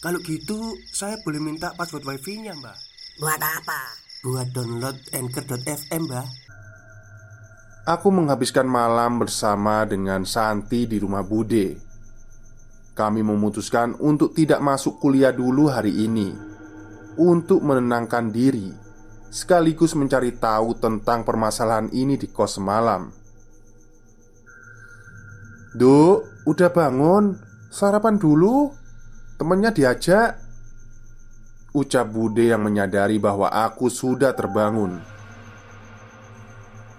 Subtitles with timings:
[0.00, 2.76] Kalau gitu, saya boleh minta password wifi-nya, Mbak.
[3.20, 3.80] Buat apa?
[4.24, 6.28] Buat download Anchor.fm, Mbak.
[7.84, 11.76] Aku menghabiskan malam bersama dengan Santi di rumah Bude.
[12.96, 16.32] Kami memutuskan untuk tidak masuk kuliah dulu hari ini
[17.20, 18.72] untuk menenangkan diri,
[19.28, 23.12] sekaligus mencari tahu tentang permasalahan ini di kos semalam.
[25.76, 27.36] Duk, udah bangun?
[27.68, 28.79] Sarapan dulu?
[29.40, 30.36] Temennya diajak?
[31.72, 35.00] Ucap Bude yang menyadari bahwa aku sudah terbangun.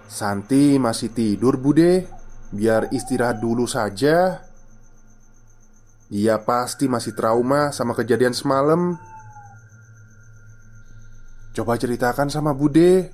[0.10, 2.10] Santi masih tidur, Bude.
[2.50, 4.42] Biar istirahat dulu saja.
[6.10, 8.98] Dia pasti masih trauma sama kejadian semalam.
[11.54, 13.14] Coba ceritakan sama Bude.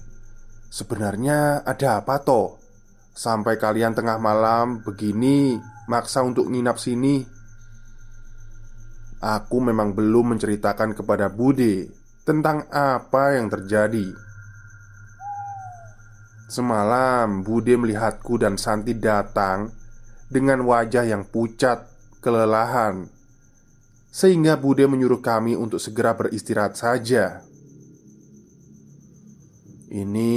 [0.72, 2.64] Sebenarnya ada apa toh?
[3.12, 5.60] Sampai kalian tengah malam begini
[5.92, 7.37] maksa untuk nginap sini.
[9.18, 11.90] Aku memang belum menceritakan kepada Bude
[12.22, 14.14] tentang apa yang terjadi.
[16.48, 19.68] Semalam Bude melihatku dan Santi datang
[20.32, 21.88] dengan wajah yang pucat,
[22.24, 23.08] kelelahan
[24.12, 27.44] Sehingga Bude menyuruh kami untuk segera beristirahat saja
[29.92, 30.34] Ini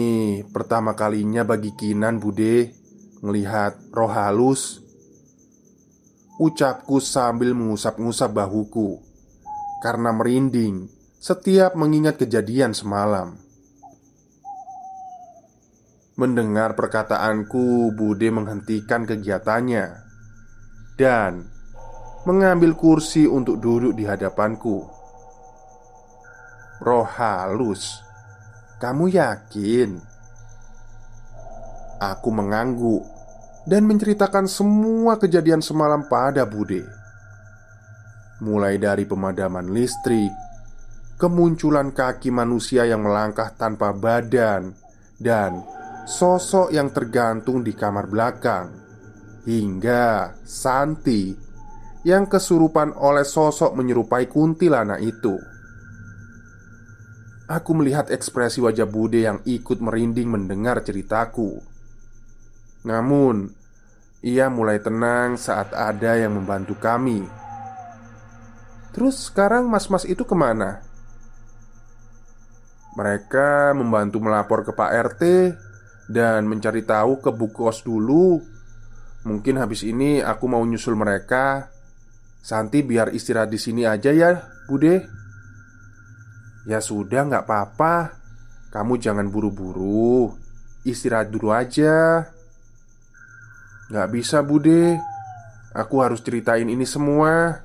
[0.50, 2.74] pertama kalinya bagi Kinan Bude
[3.22, 4.82] Melihat roh halus
[6.40, 8.96] Ucapku sambil mengusap-ngusap bahuku
[9.84, 10.88] Karena merinding
[11.20, 13.36] setiap mengingat kejadian semalam
[16.16, 20.10] Mendengar perkataanku, Bude menghentikan kegiatannya
[21.00, 21.48] dan
[22.28, 24.84] mengambil kursi untuk duduk di hadapanku.
[26.84, 28.04] Roh halus,
[28.76, 29.96] kamu yakin?
[32.00, 33.04] Aku mengangguk
[33.68, 36.84] dan menceritakan semua kejadian semalam pada Bude.
[38.40, 40.32] Mulai dari pemadaman listrik,
[41.20, 44.72] kemunculan kaki manusia yang melangkah tanpa badan,
[45.20, 45.60] dan
[46.08, 48.72] sosok yang tergantung di kamar belakang,
[49.44, 51.36] hingga Santi
[52.08, 55.36] yang kesurupan oleh sosok menyerupai kuntilanak itu.
[57.50, 61.69] Aku melihat ekspresi wajah Bude yang ikut merinding mendengar ceritaku.
[62.86, 63.52] Namun,
[64.20, 67.24] ia mulai tenang saat ada yang membantu kami.
[68.92, 70.84] Terus sekarang mas-mas itu ke mana?
[72.98, 75.22] Mereka membantu melapor ke Pak RT
[76.10, 78.42] dan mencari tahu ke buku kos dulu.
[79.24, 81.70] Mungkin habis ini aku mau nyusul mereka.
[82.40, 85.06] Santi biar istirahat di sini aja ya, Bude.
[86.66, 88.16] Ya sudah, nggak apa-apa.
[88.74, 90.34] Kamu jangan buru-buru.
[90.82, 92.26] Istirahat dulu aja.
[93.90, 94.96] Nggak bisa, Bude.
[95.74, 97.62] Aku harus ceritain ini semua.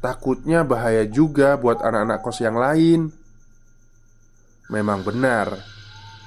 [0.00, 3.12] Takutnya bahaya juga buat anak-anak kos yang lain.
[4.70, 5.58] Memang benar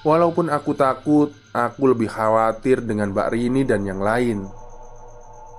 [0.03, 4.43] Walaupun aku takut, aku lebih khawatir dengan Mbak Rini dan yang lain.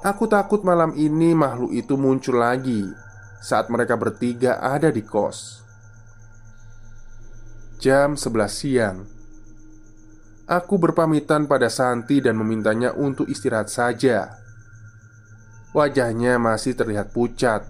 [0.04, 2.84] Aku takut malam ini makhluk itu muncul lagi
[3.40, 5.64] saat mereka bertiga ada di kos.
[7.80, 9.13] Jam 11 siang.
[10.44, 14.36] Aku berpamitan pada Santi dan memintanya untuk istirahat saja.
[15.72, 17.64] Wajahnya masih terlihat pucat.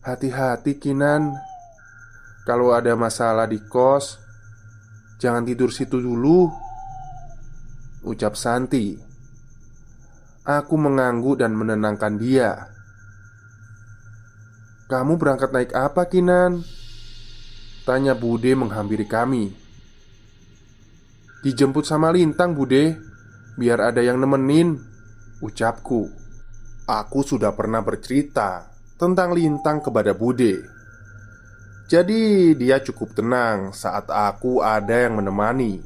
[0.00, 1.36] Hati-hati, Kinan.
[2.48, 4.24] Kalau ada masalah di kos,
[5.24, 6.52] Jangan tidur situ dulu
[8.04, 8.92] Ucap Santi
[10.44, 12.68] Aku mengangguk dan menenangkan dia
[14.92, 16.60] Kamu berangkat naik apa Kinan?
[17.88, 19.63] Tanya Bude menghampiri kami
[21.44, 22.96] Dijemput sama Lintang Bude.
[23.60, 24.80] Biar ada yang nemenin
[25.44, 26.08] Ucapku.
[26.88, 30.64] Aku sudah pernah bercerita Tentang Lintang kepada Bude.
[31.84, 35.84] Jadi dia cukup tenang saat aku ada yang menemani.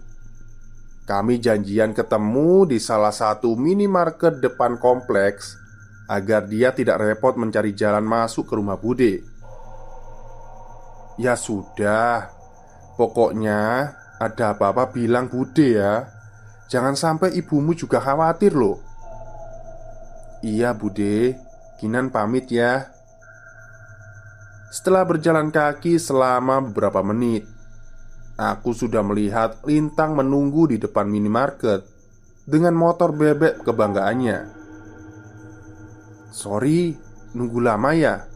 [1.03, 5.59] Kami janjian ketemu di salah satu minimarket depan kompleks
[6.07, 9.27] Agar dia tidak repot mencari jalan masuk ke rumah Bude.
[11.19, 12.31] Ya sudah
[12.95, 16.11] Pokoknya ada apa-apa bilang Bude ya
[16.69, 18.83] Jangan sampai ibumu juga khawatir loh
[20.43, 21.39] Iya Bude
[21.79, 22.91] Kinan pamit ya
[24.69, 27.49] Setelah berjalan kaki selama beberapa menit,
[28.37, 31.89] aku sudah melihat Lintang menunggu di depan minimarket
[32.49, 34.49] dengan motor bebek kebanggaannya.
[36.33, 36.97] Sorry,
[37.33, 38.29] nunggu lama ya?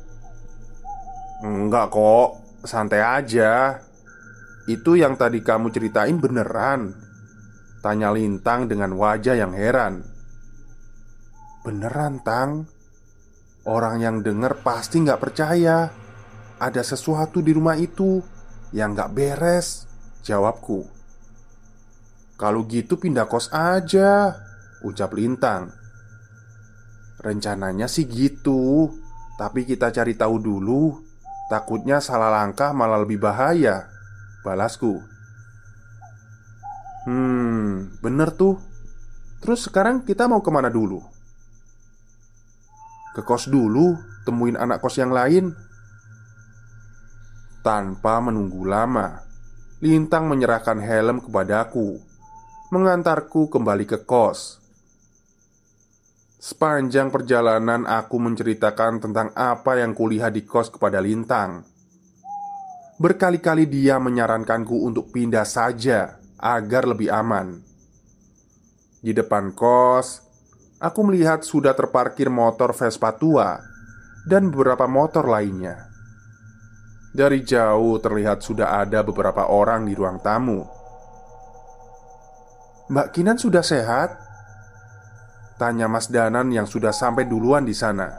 [1.44, 3.80] Enggak kok, santai aja.
[4.70, 6.94] Itu yang tadi kamu ceritain beneran?
[7.82, 10.06] Tanya Lintang dengan wajah yang heran.
[11.62, 12.66] Beneran, Tang?
[13.62, 15.86] Orang yang denger pasti nggak percaya
[16.58, 18.18] Ada sesuatu di rumah itu
[18.74, 19.86] Yang nggak beres
[20.26, 20.82] Jawabku
[22.34, 24.34] Kalau gitu pindah kos aja
[24.82, 25.70] Ucap Lintang
[27.22, 28.90] Rencananya sih gitu
[29.38, 30.98] Tapi kita cari tahu dulu
[31.46, 33.86] Takutnya salah langkah malah lebih bahaya
[34.42, 35.02] Balasku
[37.02, 38.62] Hmm, bener tuh
[39.42, 41.02] Terus sekarang kita mau ke mana dulu?
[43.12, 45.50] Ke kos dulu, temuin anak kos yang lain.
[47.66, 49.26] Tanpa menunggu lama,
[49.82, 51.98] Lintang menyerahkan helm kepadaku,
[52.70, 54.62] mengantarku kembali ke kos.
[56.38, 61.66] Sepanjang perjalanan, aku menceritakan tentang apa yang kulihat di kos kepada Lintang.
[63.00, 67.64] Berkali-kali dia menyarankanku untuk pindah saja agar lebih aman.
[69.00, 70.20] Di depan kos,
[70.76, 73.58] aku melihat sudah terparkir motor Vespa tua
[74.28, 75.88] dan beberapa motor lainnya.
[77.16, 80.64] Dari jauh terlihat sudah ada beberapa orang di ruang tamu.
[82.92, 84.20] "Mbak Kinan sudah sehat?"
[85.56, 88.12] tanya Mas Danan yang sudah sampai duluan di sana.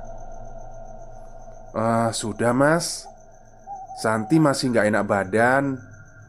[1.73, 3.12] "Ah, sudah, Mas.
[3.99, 5.63] Santi masih nggak enak badan.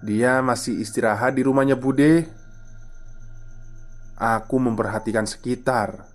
[0.05, 2.28] Dia masih istirahat di rumahnya Bude."
[4.14, 6.06] Aku memperhatikan sekitar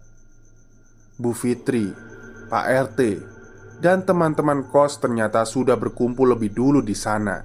[1.19, 1.91] Bu Fitri,
[2.47, 2.99] Pak RT,
[3.83, 7.43] dan teman-teman kos ternyata sudah berkumpul lebih dulu di sana,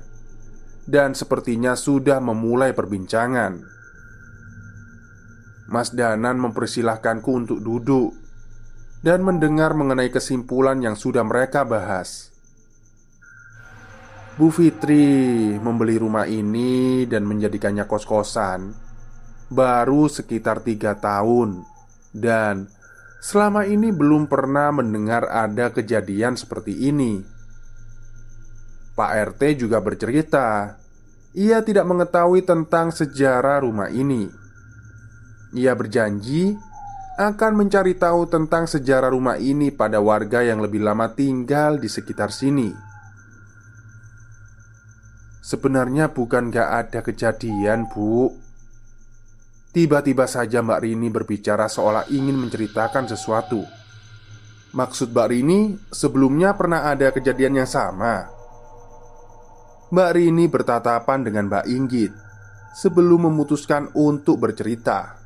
[0.87, 3.67] dan sepertinya sudah memulai perbincangan.
[5.65, 8.15] Mas Danan mempersilahkanku untuk duduk
[9.03, 12.34] dan mendengar mengenai kesimpulan yang sudah mereka bahas.
[14.35, 18.75] Bu Fitri membeli rumah ini dan menjadikannya kos-kosan
[19.47, 21.63] baru sekitar tiga tahun,
[22.11, 22.67] dan
[23.25, 27.25] Selama ini belum pernah mendengar ada kejadian seperti ini.
[28.93, 30.77] Pak RT juga bercerita,
[31.33, 34.29] ia tidak mengetahui tentang sejarah rumah ini.
[35.57, 36.53] Ia berjanji
[37.17, 42.29] akan mencari tahu tentang sejarah rumah ini pada warga yang lebih lama tinggal di sekitar
[42.29, 42.94] sini.
[45.45, 48.33] Sebenarnya bukan gak ada kejadian, Bu.
[49.77, 53.61] Tiba-tiba saja Mbak Rini berbicara seolah ingin menceritakan sesuatu.
[54.73, 58.25] Maksud Mbak Rini sebelumnya pernah ada kejadian yang sama.
[59.93, 62.13] Mbak Rini bertatapan dengan Mbak Inggit
[62.75, 65.21] Sebelum memutuskan untuk bercerita.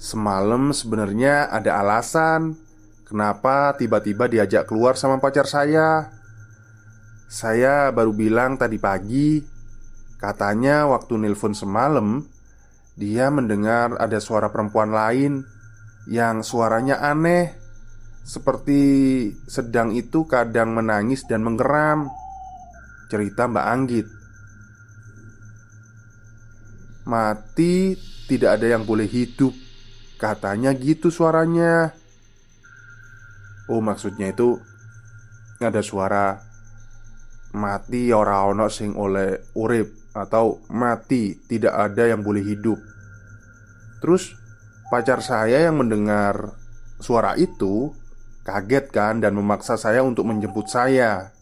[0.00, 2.56] Semalam sebenarnya ada alasan
[3.04, 6.15] Kenapa tiba-tiba diajak keluar sama pacar saya
[7.26, 9.42] Saya baru bilang tadi pagi
[10.16, 12.24] Katanya waktu nelpon semalam
[12.96, 15.44] dia mendengar ada suara perempuan lain
[16.08, 17.52] yang suaranya aneh,
[18.24, 18.80] seperti
[19.44, 22.08] sedang itu kadang menangis dan menggeram.
[23.12, 24.06] Cerita Mbak Anggit.
[27.06, 27.94] Mati
[28.26, 29.54] tidak ada yang boleh hidup
[30.18, 31.94] Katanya gitu suaranya
[33.70, 34.58] Oh maksudnya itu
[35.62, 36.45] Ada suara
[37.56, 42.76] Mati ora ono sing oleh urip atau mati, tidak ada yang boleh hidup.
[44.04, 44.36] Terus,
[44.92, 46.52] pacar saya yang mendengar
[47.00, 47.96] suara itu
[48.44, 51.32] kaget kan dan memaksa saya untuk menjemput saya.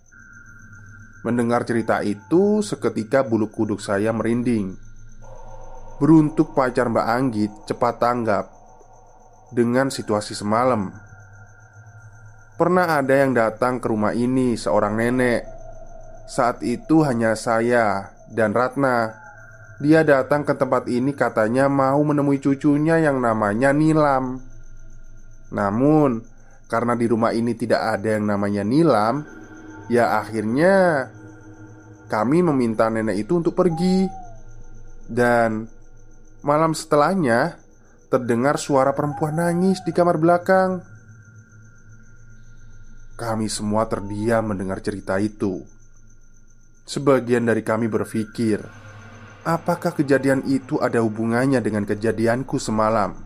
[1.26, 4.76] Mendengar cerita itu, seketika bulu kuduk saya merinding.
[5.98, 8.50] Beruntuk pacar Mbak Anggit cepat tanggap
[9.54, 10.90] dengan situasi semalam.
[12.54, 15.53] Pernah ada yang datang ke rumah ini, seorang nenek.
[16.24, 19.12] Saat itu hanya saya dan Ratna.
[19.82, 24.40] Dia datang ke tempat ini katanya mau menemui cucunya yang namanya Nilam.
[25.52, 26.24] Namun,
[26.70, 29.26] karena di rumah ini tidak ada yang namanya Nilam,
[29.92, 31.06] ya akhirnya
[32.08, 34.08] kami meminta nenek itu untuk pergi.
[35.04, 35.68] Dan
[36.40, 37.60] malam setelahnya
[38.08, 40.80] terdengar suara perempuan nangis di kamar belakang.
[43.18, 45.73] Kami semua terdiam mendengar cerita itu.
[46.84, 48.60] Sebagian dari kami berpikir,
[49.48, 53.16] apakah kejadian itu ada hubungannya dengan kejadianku semalam?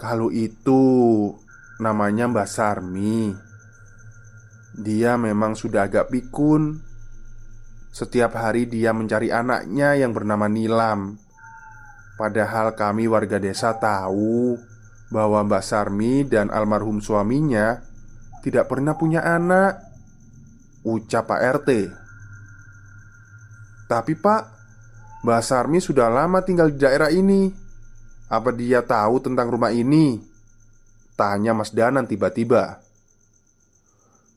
[0.00, 0.82] Kalau itu
[1.78, 3.36] namanya Mbak Sarmi,
[4.70, 6.78] Dia memang sudah agak pikun.
[7.90, 11.18] Setiap hari dia mencari anaknya yang bernama Nilam.
[12.14, 14.54] Padahal kami warga desa tahu
[15.10, 17.82] bahwa Mbak Sarmi dan almarhum suaminya
[18.46, 19.89] tidak pernah punya anak.
[20.86, 21.70] Ucap Pak RT.
[23.90, 24.42] Tapi Pak,
[25.26, 27.52] Mbak Sarmi sudah lama tinggal di daerah ini.
[28.30, 30.22] Apa dia tahu tentang rumah ini?
[31.18, 32.78] Tanya Mas Danan tiba-tiba.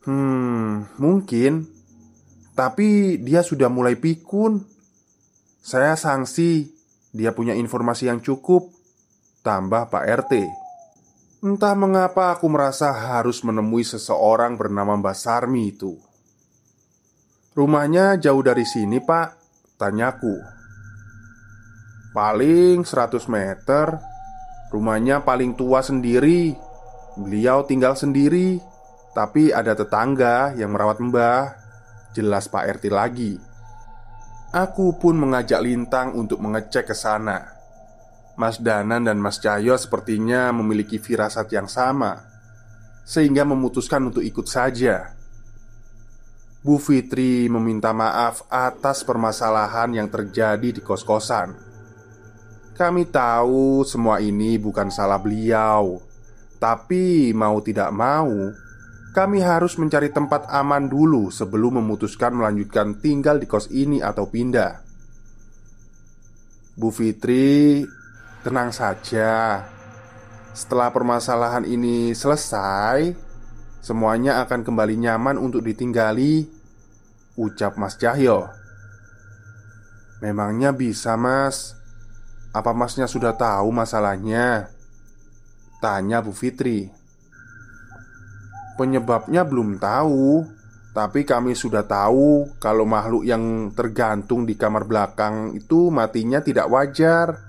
[0.04, 1.70] Hmm, mungkin.
[2.52, 4.60] Tapi dia sudah mulai pikun.
[5.64, 6.74] Saya sanksi
[7.14, 8.74] dia punya informasi yang cukup
[9.46, 10.32] Tambah Pak RT
[11.46, 15.94] Entah mengapa aku merasa harus menemui seseorang bernama Mbak Sarmi itu
[17.54, 19.38] Rumahnya jauh dari sini pak
[19.78, 20.54] Tanyaku
[22.14, 23.98] Paling 100 meter.
[24.70, 26.54] Rumahnya paling tua sendiri.
[27.18, 28.62] Beliau tinggal sendiri.
[29.14, 31.58] Tapi ada tetangga yang merawat mbah.
[32.14, 33.34] Jelas Pak RT lagi.
[34.54, 37.50] Aku pun mengajak Lintang untuk mengecek ke sana.
[38.38, 42.22] Mas Danan dan Mas Cahyo sepertinya memiliki firasat yang sama,
[43.02, 45.13] sehingga memutuskan untuk ikut saja.
[46.64, 51.52] Bu Fitri meminta maaf atas permasalahan yang terjadi di kos-kosan.
[52.72, 56.00] Kami tahu semua ini bukan salah beliau,
[56.56, 58.32] tapi mau tidak mau,
[59.12, 64.80] kami harus mencari tempat aman dulu sebelum memutuskan melanjutkan tinggal di kos ini atau pindah.
[66.80, 67.84] Bu Fitri,
[68.40, 69.60] tenang saja.
[70.56, 73.12] Setelah permasalahan ini selesai,
[73.84, 76.53] semuanya akan kembali nyaman untuk ditinggali.
[77.34, 78.46] Ucap Mas Cahyo.
[80.22, 81.74] Memangnya bisa, Mas?
[82.54, 84.70] Apa Masnya sudah tahu masalahnya?
[85.82, 86.94] Tanya Bu Fitri.
[88.78, 90.46] Penyebabnya belum tahu,
[90.94, 97.42] tapi kami sudah tahu kalau makhluk yang tergantung di kamar belakang itu matinya tidak wajar.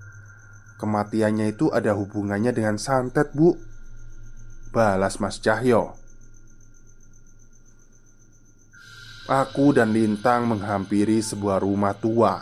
[0.81, 3.53] Kematiannya itu ada hubungannya dengan santet, Bu.
[4.73, 6.04] Balas Mas Cahyo.
[9.25, 12.37] Aku dan Lintang menghampiri sebuah rumah tua.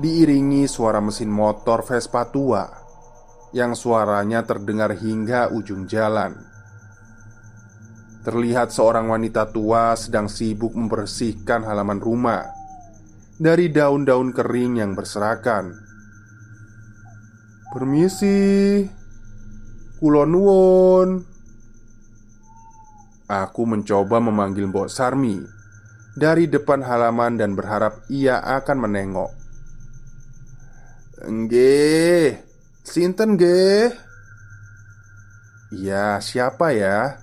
[0.00, 2.64] Diiringi suara mesin motor Vespa tua
[3.52, 6.32] yang suaranya terdengar hingga ujung jalan.
[8.24, 12.48] Terlihat seorang wanita tua sedang sibuk membersihkan halaman rumah
[13.36, 15.76] dari daun-daun kering yang berserakan.
[17.68, 18.80] Permisi,
[20.00, 21.28] kulon
[23.30, 25.38] Aku mencoba memanggil Mbok Sarmi
[26.18, 29.30] dari depan halaman dan berharap ia akan menengok.
[31.30, 32.42] Nggih,
[32.82, 33.94] sinten nggih?
[35.78, 37.22] Iya, siapa ya?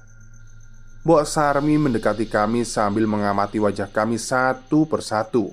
[1.04, 5.52] Mbok Sarmi mendekati kami sambil mengamati wajah kami satu persatu.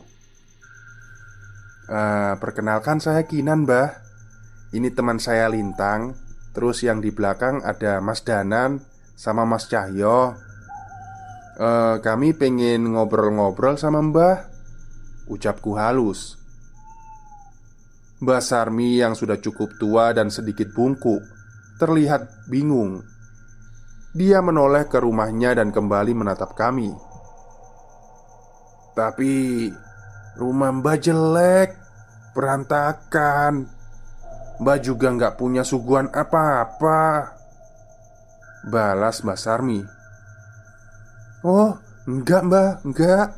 [1.91, 3.91] Uh, perkenalkan saya Kinan, Mbah.
[4.71, 6.15] Ini teman saya Lintang.
[6.55, 10.35] Terus yang di belakang ada Mas Danan sama Mas Cahyo.
[11.55, 14.51] Uh, kami pengen ngobrol-ngobrol sama Mbah.
[15.31, 16.37] Ucapku halus.
[18.21, 21.23] Mbah Sarmi yang sudah cukup tua dan sedikit bungkuk
[21.79, 23.03] terlihat bingung
[24.15, 26.95] dia menoleh ke rumahnya dan kembali menatap kami.
[28.95, 29.67] Tapi
[30.39, 31.71] rumah Mbak jelek,
[32.31, 33.67] berantakan.
[34.63, 37.34] Mbak juga nggak punya suguhan apa-apa.
[38.65, 39.81] Balas Mbak Sarmi.
[41.45, 41.77] Oh,
[42.09, 43.29] enggak Mbak, enggak.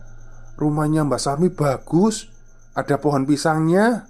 [0.55, 2.31] Rumahnya Mbak Sarmi bagus.
[2.77, 4.07] Ada pohon pisangnya.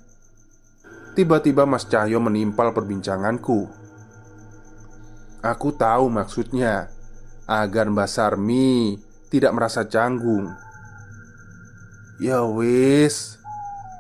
[1.17, 3.87] Tiba-tiba Mas Cahyo menimpal perbincanganku.
[5.47, 6.91] Aku tahu maksudnya
[7.47, 8.99] Agar Mbak Sarmi
[9.31, 10.51] tidak merasa canggung
[12.19, 13.39] Ya wis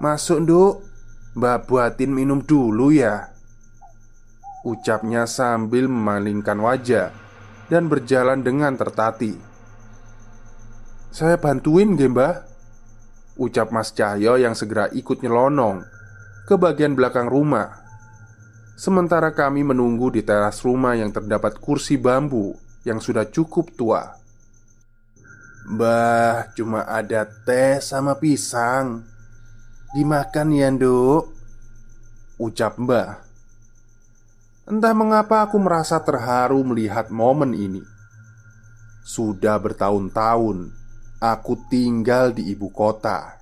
[0.02, 0.82] Masuk nduk
[1.38, 3.36] Mbak buatin minum dulu ya
[4.66, 7.14] Ucapnya sambil memalingkan wajah
[7.70, 9.38] Dan berjalan dengan tertati
[11.14, 12.35] Saya bantuin gak mbak
[13.38, 15.87] Ucap Mas Cahyo yang segera ikut nyelonong
[16.50, 17.87] Ke bagian belakang rumah
[18.76, 22.52] Sementara kami menunggu di teras rumah yang terdapat kursi bambu
[22.85, 24.14] yang sudah cukup tua.
[25.66, 29.02] Mbah, cuma ada teh sama pisang.
[29.96, 31.25] Dimakan ya, Nduk.
[32.38, 33.25] Ucap Mbah.
[34.66, 37.82] Entah mengapa aku merasa terharu melihat momen ini.
[39.06, 40.75] Sudah bertahun-tahun
[41.23, 43.38] aku tinggal di ibu kota.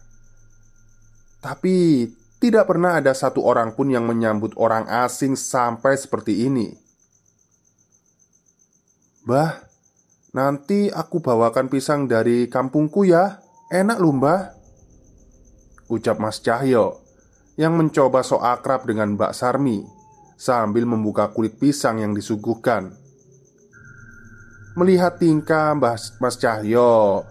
[1.41, 2.05] Tapi
[2.37, 6.77] tidak pernah ada satu orang pun yang menyambut orang asing sampai seperti ini.
[9.25, 9.65] Bah,
[10.35, 13.39] Nanti aku bawakan pisang dari kampungku ya
[13.71, 14.51] Enak loh mbah
[15.87, 16.99] Ucap Mas Cahyo
[17.55, 19.94] Yang mencoba sok akrab dengan Mbak Sarmi
[20.35, 22.95] Sambil membuka kulit pisang yang disuguhkan.
[24.75, 27.23] Melihat tingkah Mbah Mas Cahyo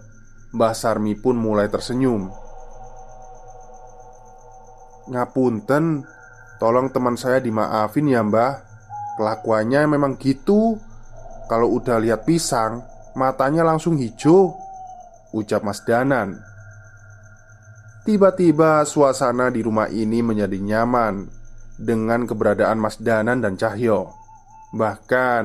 [0.56, 2.32] Mbah Sarmi pun mulai tersenyum.
[5.12, 6.14] Ngapunten
[6.64, 8.62] Tolong teman saya dimaafin ya mbah.
[9.20, 10.80] Kelakuannya memang gitu.
[11.44, 12.80] Kalau udah lihat pisang
[13.14, 14.56] Matanya langsung hijau
[15.36, 16.40] Ucap Mas Danan.
[18.08, 21.43] Tiba-tiba suasana di rumah ini menjadi nyaman
[21.74, 24.14] Dengan keberadaan Mas Danan dan Cahyo.
[24.74, 25.44] Bahkan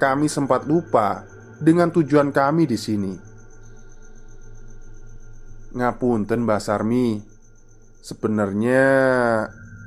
[0.00, 1.28] kami sempat lupa
[1.60, 3.14] dengan tujuan kami di sini.
[5.76, 7.20] Ngapunten Mbak Sarmi.
[8.00, 8.86] Sebenarnya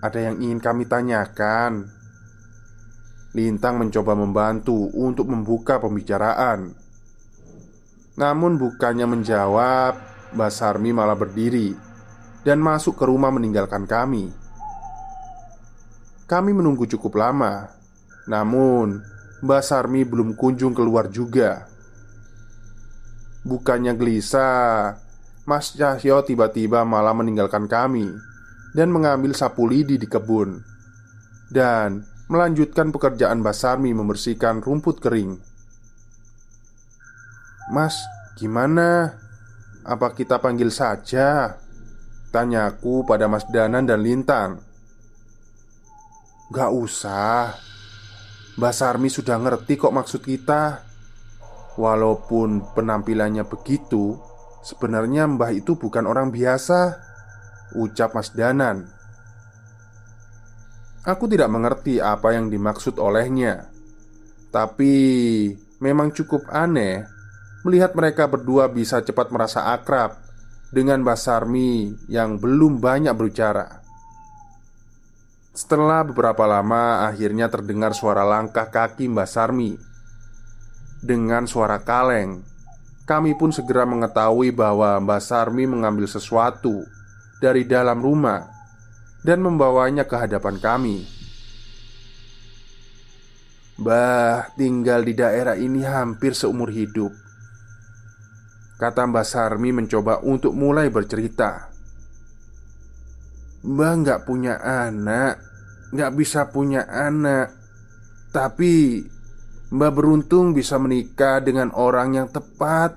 [0.05, 1.89] ada yang ingin kami tanyakan.
[3.33, 6.77] Lintang mencoba membantu untuk membuka pembicaraan.
[8.19, 9.93] Namun bukannya menjawab
[10.35, 11.71] Mbak Sarmi malah berdiri
[12.43, 14.40] Dan masuk ke rumah meninggalkan kami
[16.31, 17.67] Kami menunggu cukup lama
[18.23, 19.03] Namun
[19.43, 21.67] Mbak Sarmi belum kunjung keluar juga
[23.43, 24.95] Bukannya gelisah
[25.43, 28.15] Mas Cahyo tiba-tiba malah meninggalkan kami
[28.71, 30.63] Dan mengambil sapu lidi di kebun
[31.51, 35.35] Dan melanjutkan pekerjaan Mbak Sarmi membersihkan rumput kering
[37.75, 37.99] Mas,
[38.39, 39.19] gimana?
[39.83, 41.59] Apa kita panggil saja?
[42.31, 44.70] Tanyaku pada Mas Danan dan Lintang
[46.51, 47.55] Gak usah.
[48.59, 50.83] Mbak Sarmi sudah ngerti kok maksud kita.
[51.79, 54.19] Walaupun penampilannya begitu
[54.59, 56.99] Sebenarnya mbah itu bukan orang biasa
[57.79, 58.83] Ucap Mas Danan.
[61.07, 63.71] Aku tidak mengerti apa yang dimaksud olehnya.
[64.51, 64.93] Tapi
[65.79, 67.07] memang cukup aneh
[67.63, 70.19] Melihat mereka berdua bisa cepat merasa akrab
[70.67, 73.80] Dengan Mbak Sarmi yang belum banyak berbicara
[75.51, 79.75] Setelah beberapa lama akhirnya terdengar suara langkah kaki Mbak Sarmi.
[81.03, 82.39] Dengan suara kaleng
[83.03, 86.87] Kami pun segera mengetahui bahwa Mbak Sarmi mengambil sesuatu
[87.43, 88.47] Dari dalam rumah
[89.25, 91.03] Dan membawanya ke hadapan kami.
[93.75, 97.11] Mbah tinggal di daerah ini hampir seumur hidup
[98.79, 101.70] Kata Mbak Sarmi mencoba untuk mulai bercerita
[103.61, 105.37] Mbak nggak punya anak
[105.91, 107.51] Nggak bisa punya anak.
[108.31, 109.03] Tapi
[109.71, 112.95] Mbak beruntung bisa menikah dengan orang yang tepat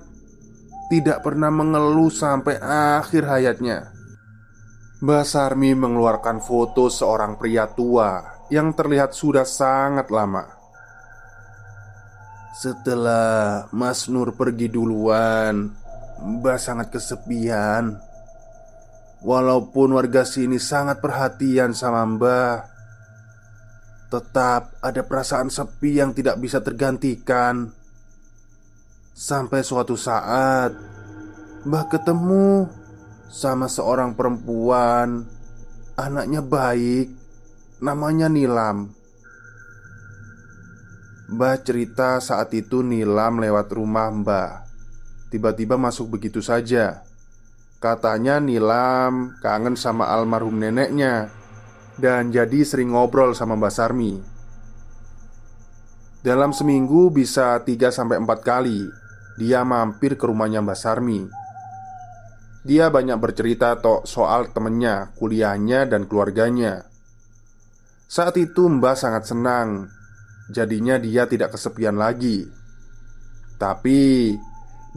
[0.87, 2.57] Tidak pernah mengeluh sampai
[2.97, 3.91] akhir hayatnya.
[5.03, 10.55] Mbak Sarmi mengeluarkan foto seorang pria tua Yang terlihat sudah sangat lama.
[12.55, 15.75] Setelah Mas Nur pergi duluan,
[16.23, 17.99] Mbah sangat kesepian.
[19.25, 22.61] Walaupun warga sini sangat perhatian sama Mbah,
[24.13, 27.73] tetap ada perasaan sepi yang tidak bisa tergantikan.
[29.17, 30.77] Sampai suatu saat,
[31.65, 32.69] Mbah ketemu
[33.25, 35.25] sama seorang perempuan,
[35.97, 37.09] anaknya baik,
[37.81, 38.93] namanya Nilam.
[41.33, 44.51] Mbah cerita saat itu Nilam lewat rumah Mbah
[45.33, 47.04] Tiba-tiba masuk begitu saja
[47.79, 51.29] Katanya Nilam kangen sama almarhum neneknya
[51.99, 54.19] Dan jadi sering ngobrol sama Mbah Sarmi.
[56.25, 58.87] Dalam seminggu bisa 3-4 kali
[59.37, 61.45] Dia mampir ke rumahnya Mbah Sarmi.
[62.65, 66.89] Dia banyak bercerita tok soal temennya, kuliahnya, dan keluarganya.
[68.09, 69.85] Saat itu Mbah sangat senang.
[70.49, 72.49] Jadinya dia tidak kesepian lagi.
[73.61, 74.33] Tapi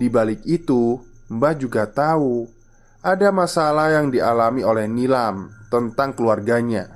[0.00, 0.96] di balik itu
[1.28, 2.48] Mbah juga tahu
[2.98, 6.90] Ada masalah yang dialami oleh Nilam Tentang keluarganya.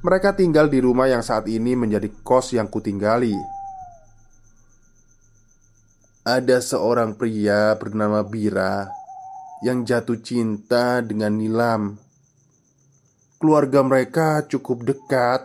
[0.00, 3.36] Mereka tinggal di rumah yang saat ini menjadi kos yang kutinggali.
[6.24, 8.88] Ada seorang pria bernama Bira
[9.60, 12.00] Yang jatuh cinta dengan Nilam.
[13.36, 15.44] Keluarga mereka cukup dekat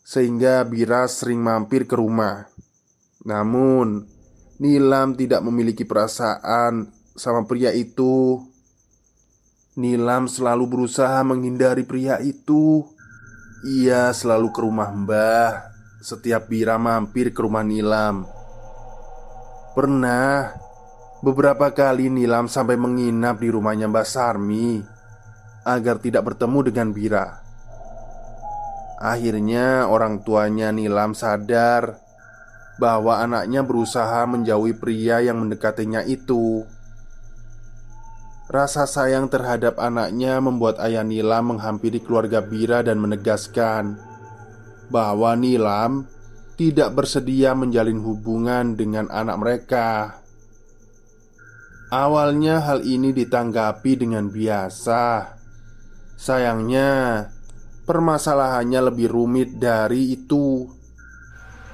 [0.00, 2.48] sehingga Bira sering mampir ke rumah.
[3.28, 4.08] Namun,
[4.56, 8.40] Nilam tidak memiliki perasaan sama pria itu.
[9.78, 12.86] Nilam selalu berusaha menghindari pria itu.
[13.66, 15.50] Ia selalu ke rumah Mbah
[15.98, 18.26] setiap Bira mampir ke rumah Nilam.
[19.74, 20.54] Pernah
[21.22, 24.82] beberapa kali Nilam sampai menginap di rumahnya Mbah Sarmi
[25.66, 27.26] agar tidak bertemu dengan Bira.
[28.98, 32.02] Akhirnya orang tuanya Nilam sadar
[32.78, 36.62] bahwa anaknya berusaha menjauhi pria yang mendekatinya itu.
[38.48, 44.00] Rasa sayang terhadap anaknya membuat ayah Nilam menghampiri keluarga Bira dan menegaskan
[44.88, 46.08] bahwa Nilam
[46.56, 50.16] tidak bersedia menjalin hubungan dengan anak mereka.
[51.92, 55.36] Awalnya hal ini ditanggapi dengan biasa.
[56.16, 57.24] Sayangnya,
[57.84, 60.64] permasalahannya lebih rumit dari itu.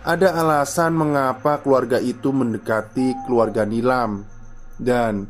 [0.02, 4.26] Ada alasan mengapa keluarga itu mendekati keluarga Nilam
[4.76, 5.24] dan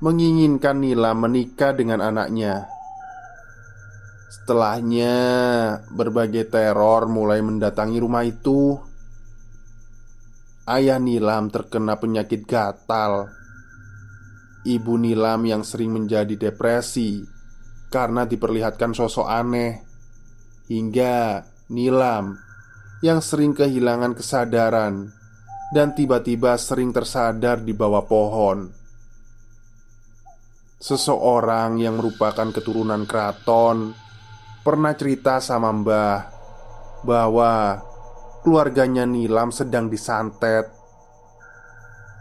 [0.00, 2.68] menginginkan Nilam menikah dengan anaknya.
[4.32, 5.16] Setelahnya,
[5.92, 8.80] berbagai teror mulai mendatangi rumah itu.
[10.64, 13.28] Ayah Nilam terkena penyakit gatal
[14.60, 17.24] Ibu Nilam yang sering menjadi depresi
[17.88, 19.80] karena diperlihatkan sosok aneh,
[20.68, 22.36] hingga Nilam
[23.00, 25.08] yang sering kehilangan kesadaran
[25.72, 28.79] dan tiba-tiba sering tersadar di bawah pohon.
[30.80, 33.92] Seseorang yang merupakan keturunan keraton
[34.64, 36.18] pernah cerita sama Mbah
[37.04, 37.84] bahwa
[38.40, 40.72] keluarganya Nilam sedang disantet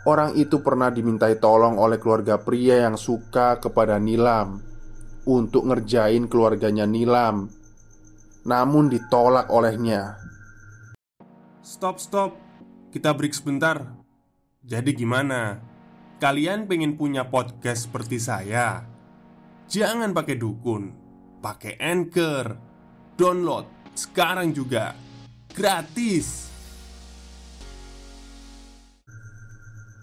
[0.04, 4.60] Orang itu pernah dimintai tolong oleh keluarga pria yang suka kepada Nilam
[5.24, 7.48] Untuk ngerjain keluarganya Nilam
[8.44, 10.20] Namun ditolak olehnya
[11.70, 12.34] Stop, stop.
[12.90, 13.78] Kita break sebentar.
[14.66, 15.69] Jadi gimana?
[16.20, 18.84] Kalian pengen punya podcast seperti saya?
[19.72, 20.92] Jangan pakai dukun,
[21.40, 22.60] pakai Anchor.
[23.16, 23.64] Download
[23.96, 24.92] sekarang juga.
[25.56, 26.52] Gratis.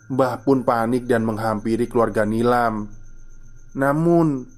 [0.09, 2.89] Mbah pun panik dan menghampiri keluarga Nilam.
[3.77, 4.49] Namun,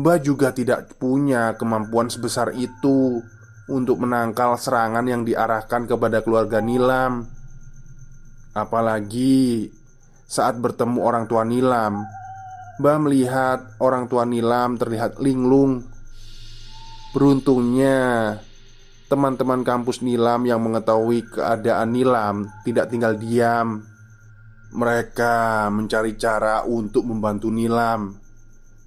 [0.00, 3.20] Mbah juga tidak punya kemampuan sebesar itu
[3.68, 7.28] untuk menangkal serangan yang diarahkan kepada keluarga Nilam.
[8.56, 9.68] Apalagi
[10.24, 12.04] saat bertemu orang tua Nilam,
[12.74, 15.86] Mbah melihat orang tua Nilam terlihat linglung.
[17.14, 18.34] Beruntungnya,
[19.06, 23.86] teman-teman kampus Nilam yang mengetahui keadaan Nilam tidak tinggal diam.
[24.74, 28.18] Mereka mencari cara untuk membantu Nilam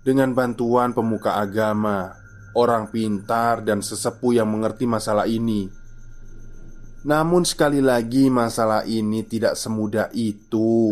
[0.04, 2.12] dengan bantuan pemuka agama,
[2.60, 5.72] orang pintar, dan sesepuh yang mengerti masalah ini.
[7.08, 10.92] Namun, sekali lagi, masalah ini tidak semudah itu.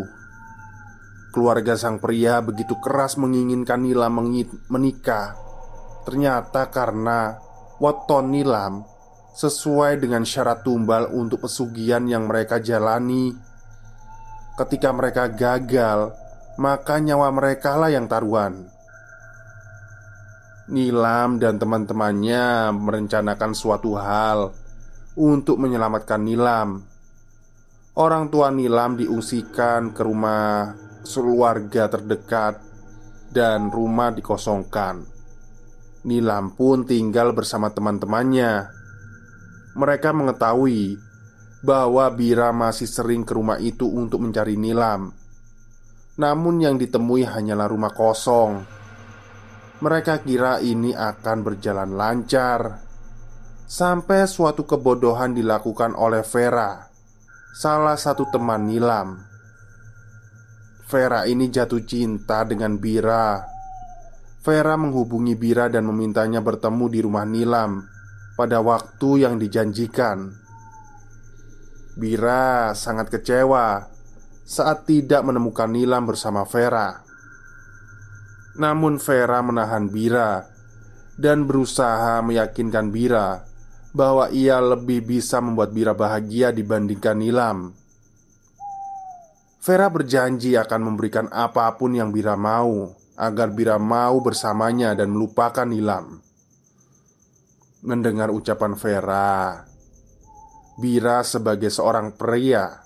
[1.35, 4.23] Keluarga sang pria begitu keras menginginkan Nilam
[4.71, 5.35] menikah.
[6.07, 7.35] Ternyata karena
[7.83, 8.87] weton Nilam
[9.35, 13.35] sesuai dengan syarat tumbal untuk pesugihan yang mereka jalani
[14.55, 16.15] Ketika mereka gagal,
[16.55, 18.71] maka nyawa mereka lah yang taruhan.
[20.71, 24.55] Nilam dan teman-temannya merencanakan suatu hal
[25.19, 26.87] untuk menyelamatkan Nilam.
[27.99, 30.71] Orang tua Nilam diungsikan ke rumah
[31.05, 32.59] keluarga terdekat
[33.31, 35.05] dan rumah dikosongkan.
[36.05, 38.69] Nilam pun tinggal bersama teman-temannya.
[39.73, 41.01] Mereka mengetahui
[41.65, 45.09] bahwa Bira masih sering ke rumah itu untuk mencari Nilam.
[46.15, 48.63] Namun, yang ditemui hanyalah rumah kosong.
[49.81, 52.85] Mereka kira ini akan berjalan lancar
[53.65, 56.85] sampai suatu kebodohan dilakukan oleh Vera,
[57.51, 59.34] salah satu teman Nilam.
[60.85, 63.41] Vera ini jatuh cinta dengan Bira.
[64.45, 67.81] Vera menghubungi Bira dan memintanya bertemu di rumah Nilam
[68.37, 70.29] pada waktu yang dijanjikan.
[71.97, 73.89] Bira sangat kecewa
[74.45, 77.01] saat tidak menemukan Nilam bersama Vera.
[78.61, 80.45] Namun Vera menahan Bira
[81.17, 83.41] dan berusaha meyakinkan Bira
[83.89, 87.73] bahwa ia lebih bisa membuat Bira bahagia dibandingkan Nilam.
[89.65, 95.65] Vera berjanji akan memberikan apa pun yang Bira mau agar Bira mau bersamanya dan melupakan
[95.65, 96.21] Nilam.
[97.81, 99.65] Mendengar ucapan Vera,
[100.77, 102.85] Bira sebagai seorang pria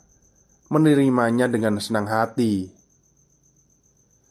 [0.72, 2.72] menerimanya dengan senang hati.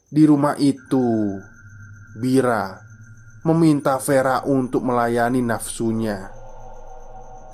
[0.08, 1.36] Di rumah itu,
[2.16, 2.80] Bira
[3.44, 6.32] meminta Vera untuk melayani nafsunya.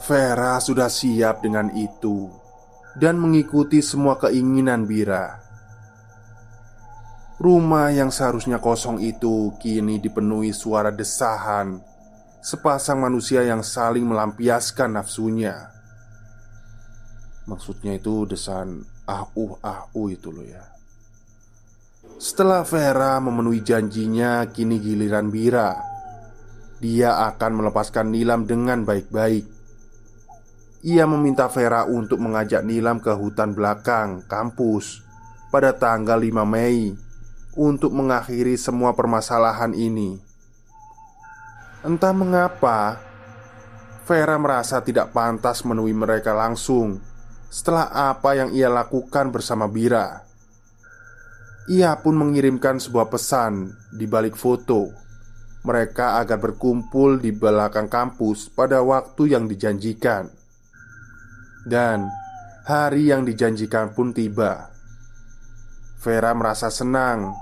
[0.06, 2.43] Vera sudah siap dengan itu
[2.94, 5.42] dan mengikuti semua keinginan Bira.
[7.38, 11.82] Rumah yang seharusnya kosong itu kini dipenuhi suara desahan
[12.38, 15.74] sepasang manusia yang saling melampiaskan nafsunya.
[17.44, 20.64] Maksudnya itu desain ah uh ah uh itu loh ya
[22.16, 25.76] Setelah Vera memenuhi janjinya Kini giliran Bira
[26.80, 29.44] Dia akan melepaskan Nilam dengan baik-baik
[30.84, 35.00] ia meminta Vera untuk mengajak Nilam ke hutan belakang kampus
[35.48, 36.92] pada tanggal 5 Mei
[37.56, 40.20] untuk mengakhiri semua permasalahan ini.
[41.80, 43.00] Entah mengapa,
[44.04, 47.00] Vera merasa tidak pantas menemui mereka langsung
[47.48, 50.20] setelah apa yang ia lakukan bersama Bira.
[51.72, 54.92] Ia pun mengirimkan sebuah pesan di balik foto
[55.64, 60.43] mereka agar berkumpul di belakang kampus pada waktu yang dijanjikan.
[61.64, 62.08] Dan
[62.68, 64.68] hari yang dijanjikan pun tiba.
[66.00, 67.32] Vera merasa senang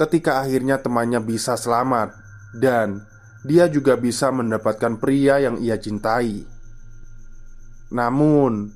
[0.00, 2.16] ketika akhirnya temannya bisa selamat
[2.56, 3.04] dan
[3.44, 6.44] dia juga bisa mendapatkan pria yang ia cintai.
[7.92, 8.72] Namun,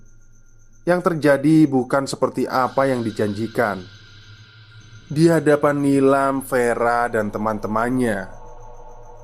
[0.85, 3.80] yang terjadi bukan seperti apa yang dijanjikan.
[5.09, 8.28] Di hadapan Nilam, Vera, dan teman-temannya,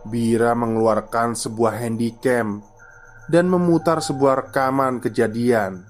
[0.08, 2.64] Bira mengeluarkan sebuah handycam
[3.30, 5.86] dan memutar sebuah rekaman kejadian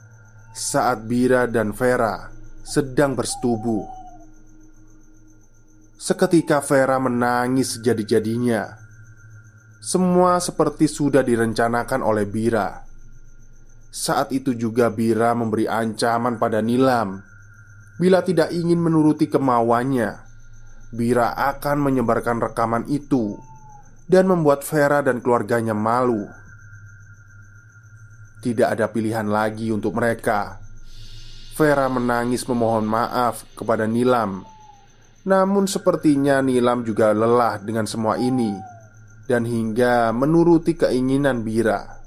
[0.52, 2.28] saat Bira dan Vera
[2.60, 3.88] sedang bersetubuh.
[5.96, 8.76] Seketika Vera menangis sejadi-jadinya.
[9.80, 12.84] Semua seperti sudah direncanakan oleh Bira.
[13.88, 17.18] Saat itu juga Bira memberi ancaman pada Nilam
[17.98, 20.14] Bila tidak ingin menuruti kemauannya
[20.94, 23.34] Bira akan menyebarkan rekaman itu
[24.06, 26.22] Dan membuat Vera dan keluarganya malu
[28.40, 30.60] Tidak ada pilihan lagi untuk mereka
[31.54, 34.44] Vera menangis memohon maaf kepada Nilam
[35.28, 38.56] Namun sepertinya Nilam juga lelah dengan semua ini
[39.28, 42.00] Dan hingga menuruti keinginan Bira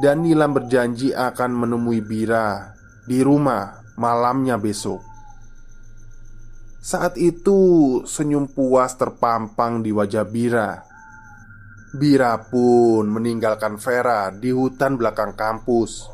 [0.00, 2.72] dan Nilam berjanji akan menemui Bira
[3.04, 5.04] di rumah malamnya besok.
[6.80, 10.89] Saat itu, senyum puas terpampang di wajah Bira.
[11.90, 16.06] Bira pun meninggalkan Vera di hutan belakang kampus.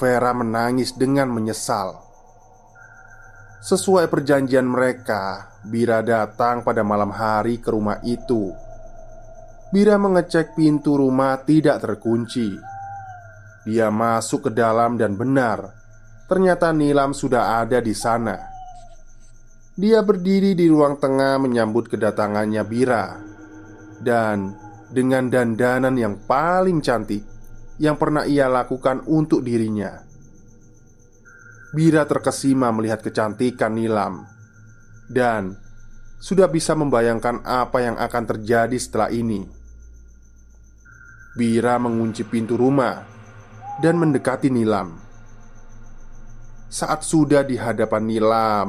[0.00, 2.00] Vera menangis dengan menyesal.
[3.60, 8.56] Sesuai perjanjian mereka, Bira datang pada malam hari ke rumah itu
[9.66, 12.54] Bira mengecek pintu rumah tidak terkunci.
[13.68, 15.74] Dia masuk ke dalam dan benar,
[16.24, 18.38] ternyata Nilam sudah ada di sana.
[19.76, 23.35] Dia berdiri di ruang tengah menyambut kedatangannya Bira,
[24.00, 24.54] dan
[24.90, 27.24] dengan dandanan yang paling cantik
[27.76, 30.00] yang pernah ia lakukan untuk dirinya.
[31.76, 34.24] Bira terkesima melihat kecantikan Nilam,
[35.12, 35.58] dan
[36.16, 39.44] sudah bisa membayangkan apa yang akan terjadi setelah ini.
[41.36, 43.04] Bira mengunci pintu rumah
[43.84, 44.96] dan mendekati Nilam.
[46.72, 48.68] Saat sudah di hadapan Nilam,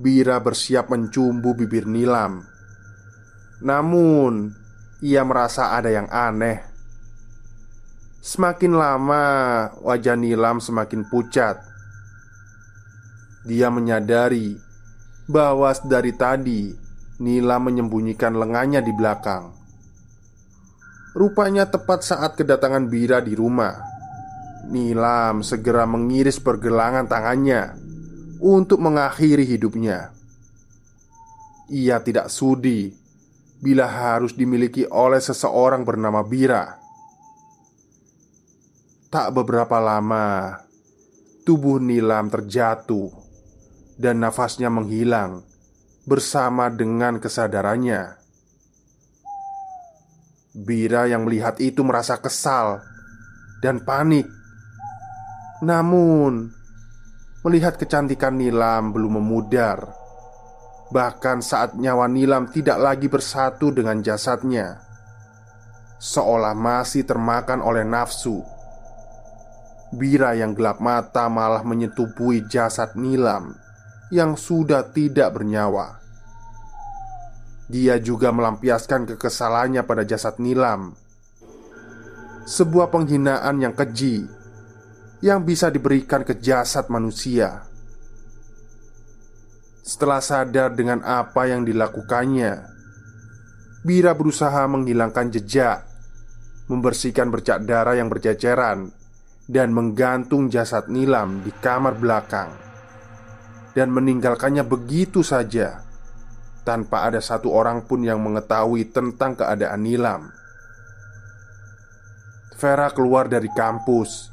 [0.00, 2.51] Bira bersiap mencumbu bibir Nilam.
[3.62, 4.50] Namun,
[4.98, 6.62] ia merasa ada yang aneh.
[8.22, 9.24] Semakin lama,
[9.82, 11.58] wajah Nilam semakin pucat.
[13.46, 14.58] Dia menyadari
[15.26, 16.74] bahwa dari tadi
[17.22, 19.62] Nilam menyembunyikan lengannya di belakang.
[21.12, 23.76] Rupanya tepat saat kedatangan Bira di rumah
[24.72, 27.76] Nilam segera mengiris pergelangan tangannya
[28.40, 30.08] Untuk mengakhiri hidupnya
[31.68, 33.01] Ia tidak sudi
[33.62, 36.82] Bila harus dimiliki oleh seseorang bernama Bira
[39.06, 40.58] Tak beberapa lama
[41.46, 43.14] Tubuh Nilam terjatuh
[43.94, 45.46] Dan nafasnya menghilang
[46.02, 48.18] Bersama dengan kesadarannya
[50.52, 52.84] Bira yang melihat itu merasa kesal
[53.64, 54.28] dan panik.
[55.64, 56.52] Namun,
[57.40, 60.01] melihat kecantikan Nilam belum memudar.
[60.92, 64.76] Bahkan saat nyawa Nilam tidak lagi bersatu dengan jasadnya,
[65.96, 68.44] seolah masih termakan oleh nafsu.
[69.96, 73.56] Bira yang gelap mata malah menyetubuhi jasad Nilam
[74.12, 75.96] yang sudah tidak bernyawa.
[77.72, 80.92] Dia juga melampiaskan kekesalannya pada jasad Nilam
[82.44, 84.28] Sebuah penghinaan yang keji
[85.24, 87.71] Yang bisa diberikan ke jasad manusia
[89.82, 92.70] Setelah sadar dengan apa yang dilakukannya
[93.82, 95.82] Bira berusaha menghilangkan jejak
[96.70, 98.94] Membersihkan bercak darah yang berceceran
[99.50, 102.54] Dan menggantung jasad Nilam di kamar belakang
[103.74, 105.92] Dan meninggalkannya begitu saja
[106.62, 110.30] tanpa ada satu orang pun yang mengetahui tentang keadaan Nilam.
[112.58, 114.30] Vera keluar dari kampus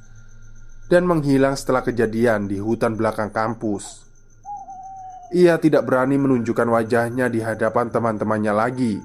[0.85, 4.08] dan menghilang setelah kejadian di hutan belakang kampus.
[5.29, 8.97] Ia tidak berani menunjukkan wajahnya di hadapan teman-temannya lagi.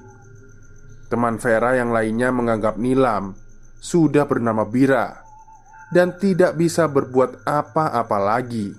[1.12, 3.36] Teman Vera yang lainnya menganggap Nilam
[3.76, 5.20] sudah bernama Bira
[5.92, 8.72] dan tidak bisa berbuat apa-apa lagi.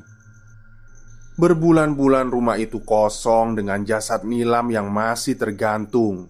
[1.37, 6.25] Berbulan-bulan rumah itu kosong dengan jasad Nilam yang masih tergantung.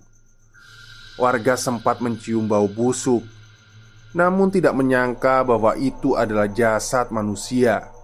[1.15, 3.23] Warga sempat mencium bau busuk,
[4.11, 7.94] namun tidak menyangka bahwa itu adalah jasad manusia.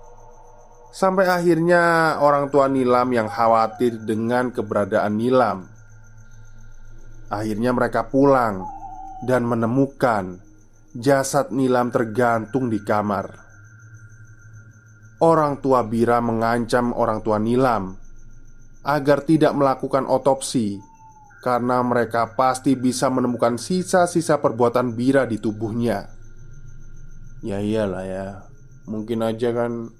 [0.91, 5.71] Sampai akhirnya orang tua Nilam yang khawatir dengan keberadaan Nilam.
[7.31, 8.67] Akhirnya mereka pulang
[9.23, 10.43] dan menemukan
[10.91, 13.51] jasad Nilam tergantung di kamar
[15.21, 17.93] orang tua Bira mengancam orang tua Nilam
[18.81, 20.81] agar tidak melakukan otopsi
[21.45, 26.09] karena mereka pasti bisa menemukan sisa-sisa perbuatan Bira di tubuhnya.
[27.45, 28.27] Ya iyalah ya,
[28.85, 29.93] mungkin aja kan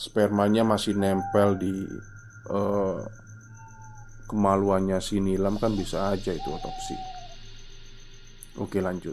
[0.00, 1.84] spermanya masih nempel di
[2.48, 3.04] uh,
[4.24, 6.96] kemaluannya si Nilam kan bisa aja itu otopsi.
[8.56, 9.12] Oke lanjut.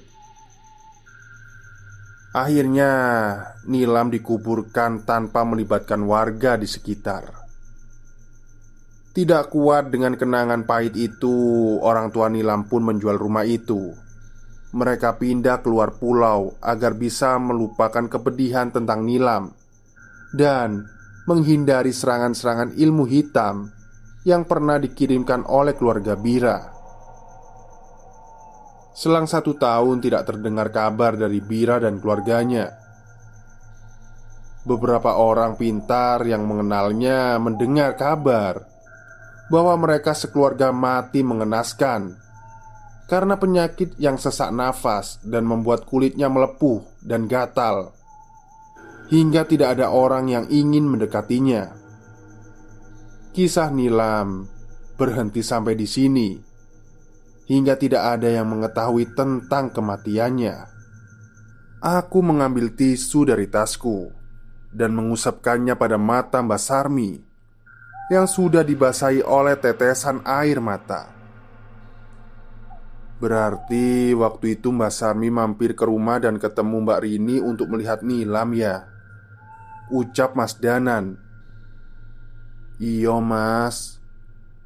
[2.31, 2.91] Akhirnya,
[3.65, 7.33] Nilam dikuburkan tanpa melibatkan warga di sekitar.
[9.11, 11.33] Tidak kuat dengan kenangan pahit itu,
[11.81, 13.89] orang tua Nilam pun menjual rumah itu.
[14.77, 19.49] Mereka pindah keluar pulau agar bisa melupakan kepedihan tentang Nilam
[20.35, 20.87] dan
[21.27, 23.67] menghindari serangan-serangan ilmu hitam
[24.23, 26.59] yang pernah dikirimkan oleh keluarga Bira.
[28.97, 32.73] Selang satu tahun tidak terdengar kabar dari Bira dan keluarganya.
[34.67, 38.59] Beberapa orang pintar yang mengenalnya mendengar kabar
[39.47, 42.19] bahwa mereka sekeluarga mati mengenaskan
[43.07, 47.95] karena penyakit yang sesak nafas dan membuat kulitnya melepuh dan gatal,
[49.07, 51.71] hingga tidak ada orang yang ingin mendekatinya.
[53.31, 54.49] Kisah Nilam
[54.97, 56.29] berhenti sampai di sini
[57.47, 60.75] hingga tidak ada yang mengetahui tentang kematiannya.
[61.79, 64.11] Aku mengambil tisu dari tasku
[64.73, 67.11] dan mengusapkannya pada mata Mbak Sarmi
[68.11, 71.13] yang sudah dibasahi oleh tetesan air mata.
[73.21, 78.53] Berarti waktu itu Mbak Sarmi mampir ke rumah dan ketemu Mbak Rini untuk melihat Nilam
[78.57, 78.96] ya
[79.87, 81.19] Ucap Mas Danan.
[82.77, 83.97] Iyo mas.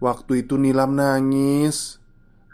[0.01, 2.01] Waktu itu Nilam nangis.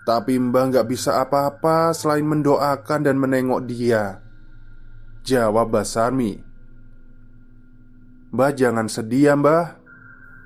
[0.07, 4.23] Tapi Mbah nggak bisa apa-apa selain mendoakan dan menengok dia.
[5.27, 6.47] Jawab Basarmi
[8.31, 9.79] Mbah jangan sedih ya mbah.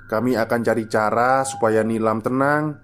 [0.06, 2.78] Kami akan cari cara supaya Nilam tenang.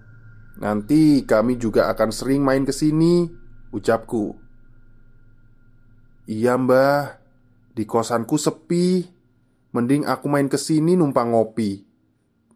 [0.59, 3.31] Nanti kami juga akan sering main ke sini
[3.71, 4.35] Ucapku.
[6.27, 7.23] Iya mbah.
[7.75, 9.18] Di kosanku sepi
[9.73, 11.85] Mending aku main ke sini numpang ngopi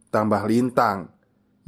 [0.08, 1.12] Tambah lintang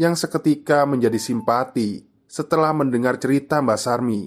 [0.00, 2.02] Yang seketika menjadi simpati
[2.34, 4.26] setelah mendengar cerita Mbak Sarmi.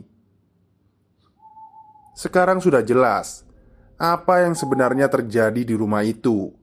[2.15, 3.43] Sekarang sudah jelas
[3.99, 6.55] apa yang sebenarnya terjadi di rumah itu.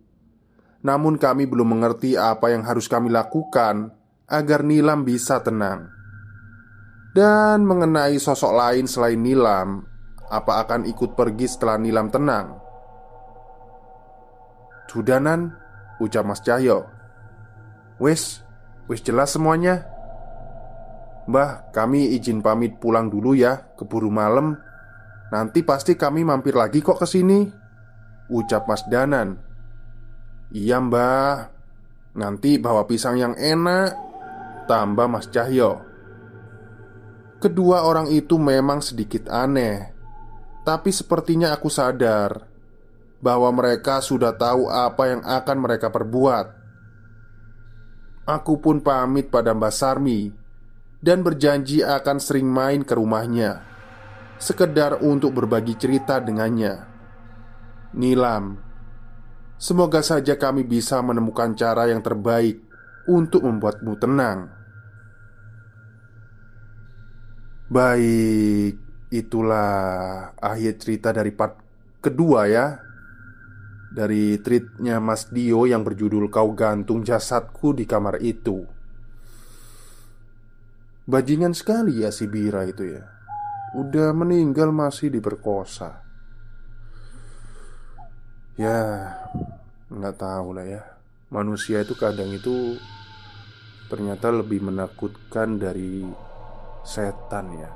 [0.81, 3.93] Namun kami belum mengerti apa yang harus kami lakukan
[4.25, 5.93] agar Nilam bisa tenang.
[7.13, 9.85] Dan mengenai sosok lain selain Nilam,
[10.33, 12.64] apa akan ikut pergi setelah Nilam tenang?
[14.87, 15.55] Sudanan,
[15.99, 16.87] ucap Mas Cahyo.
[17.99, 18.47] Wes,
[18.87, 19.91] wes jelas semuanya.
[21.27, 24.55] Mbah, kami izin pamit pulang dulu ya, keburu malam.
[25.35, 27.49] Nanti pasti kami mampir lagi kok ke sini.
[28.31, 29.35] Ucap Mas Danan.
[30.55, 31.51] Iya, Mbah.
[32.15, 33.91] Nanti bawa pisang yang enak.
[34.71, 35.95] Tambah Mas Cahyo.
[37.43, 39.93] Kedua orang itu memang sedikit aneh,
[40.65, 42.54] tapi sepertinya aku sadar
[43.25, 46.61] bahwa mereka sudah tahu apa yang akan mereka perbuat.
[48.29, 50.29] Aku pun pamit pada Mbak Sarmi
[51.01, 53.65] dan berjanji akan sering main ke rumahnya,
[54.37, 56.85] sekedar untuk berbagi cerita dengannya.
[57.97, 58.61] Nilam,
[59.57, 62.61] semoga saja kami bisa menemukan cara yang terbaik
[63.09, 64.53] untuk membuatmu tenang.
[67.73, 68.77] Baik,
[69.09, 69.73] itulah
[70.37, 71.57] akhir cerita dari part
[72.05, 72.85] kedua ya
[73.95, 78.67] Dari tweetnya Mas Dio yang berjudul Kau gantung jasadku di kamar itu.
[81.07, 83.07] Bajingan sekali ya si Bira itu ya.
[83.79, 86.03] Udah meninggal masih diperkosa.
[88.59, 88.79] Ya
[89.87, 90.83] nggak tahu lah ya.
[91.31, 92.79] Manusia itu kadang itu
[93.85, 96.03] Ternyata lebih menakutkan dari
[96.83, 97.71] setan ya.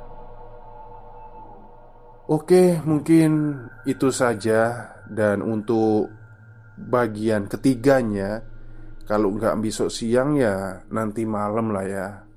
[2.29, 3.57] Oke mungkin
[3.89, 6.13] itu saja Dan untuk
[6.79, 8.45] bagian ketiganya
[9.09, 12.29] Kalau nggak besok siang ya nanti malam lah ya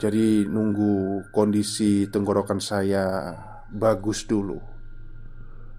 [0.00, 3.36] jadi nunggu kondisi tenggorokan saya
[3.68, 4.56] bagus dulu.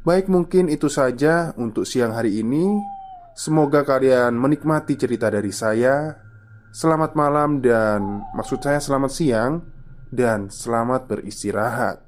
[0.05, 2.69] Baik, mungkin itu saja untuk siang hari ini.
[3.33, 6.21] Semoga kalian menikmati cerita dari saya.
[6.69, 9.53] Selamat malam, dan maksud saya selamat siang,
[10.13, 12.05] dan selamat beristirahat.